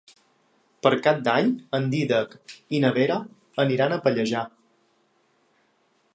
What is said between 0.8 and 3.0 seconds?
Per Cap d'Any en Dídac i na